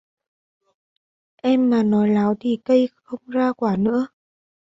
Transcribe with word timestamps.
em 1.49 1.61
mà 1.69 1.79
nói 1.83 2.09
láo 2.09 2.35
thì 2.39 2.59
cây 2.65 2.89
không 2.93 3.19
ra 3.27 3.51
quả 3.57 3.75
nữa 3.77 4.07